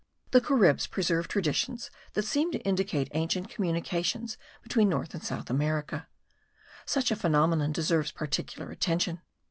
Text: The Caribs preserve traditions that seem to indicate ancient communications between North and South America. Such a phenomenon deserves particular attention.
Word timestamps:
The 0.31 0.41
Caribs 0.41 0.87
preserve 0.87 1.27
traditions 1.27 1.91
that 2.13 2.25
seem 2.25 2.51
to 2.53 2.57
indicate 2.61 3.09
ancient 3.13 3.49
communications 3.51 4.35
between 4.63 4.89
North 4.89 5.13
and 5.13 5.23
South 5.23 5.51
America. 5.51 6.07
Such 6.87 7.11
a 7.11 7.15
phenomenon 7.15 7.71
deserves 7.71 8.11
particular 8.11 8.71
attention. 8.71 9.21